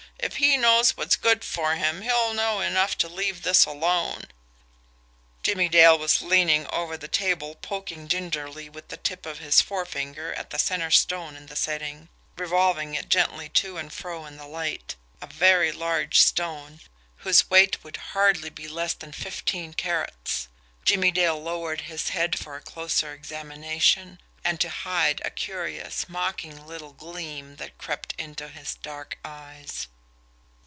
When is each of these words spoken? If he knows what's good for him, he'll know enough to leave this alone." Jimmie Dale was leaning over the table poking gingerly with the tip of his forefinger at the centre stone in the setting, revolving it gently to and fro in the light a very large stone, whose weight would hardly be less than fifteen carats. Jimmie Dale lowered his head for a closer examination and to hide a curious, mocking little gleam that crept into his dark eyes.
If 0.23 0.35
he 0.35 0.55
knows 0.55 0.95
what's 0.95 1.15
good 1.15 1.43
for 1.43 1.73
him, 1.75 2.03
he'll 2.03 2.35
know 2.35 2.61
enough 2.61 2.95
to 2.99 3.09
leave 3.09 3.41
this 3.41 3.65
alone." 3.65 4.25
Jimmie 5.41 5.67
Dale 5.67 5.97
was 5.97 6.21
leaning 6.21 6.67
over 6.67 6.95
the 6.95 7.07
table 7.07 7.55
poking 7.55 8.07
gingerly 8.07 8.69
with 8.69 8.89
the 8.89 8.97
tip 8.97 9.25
of 9.25 9.39
his 9.39 9.61
forefinger 9.61 10.31
at 10.35 10.51
the 10.51 10.59
centre 10.59 10.91
stone 10.91 11.35
in 11.35 11.47
the 11.47 11.55
setting, 11.55 12.07
revolving 12.37 12.93
it 12.93 13.09
gently 13.09 13.49
to 13.49 13.77
and 13.79 13.91
fro 13.91 14.27
in 14.27 14.37
the 14.37 14.45
light 14.45 14.93
a 15.23 15.25
very 15.25 15.71
large 15.71 16.19
stone, 16.19 16.81
whose 17.17 17.49
weight 17.49 17.83
would 17.83 17.97
hardly 18.13 18.51
be 18.51 18.67
less 18.67 18.93
than 18.93 19.13
fifteen 19.13 19.73
carats. 19.73 20.49
Jimmie 20.85 21.09
Dale 21.11 21.41
lowered 21.41 21.81
his 21.81 22.09
head 22.09 22.37
for 22.37 22.55
a 22.55 22.61
closer 22.61 23.11
examination 23.11 24.21
and 24.45 24.59
to 24.61 24.69
hide 24.69 25.19
a 25.25 25.31
curious, 25.31 26.07
mocking 26.07 26.67
little 26.67 26.93
gleam 26.93 27.55
that 27.55 27.79
crept 27.79 28.13
into 28.19 28.49
his 28.49 28.75
dark 28.75 29.17
eyes. 29.25 29.87